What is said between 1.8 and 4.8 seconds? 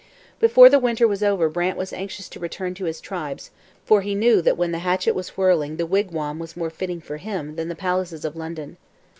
anxious to return to his tribes, for he knew that when the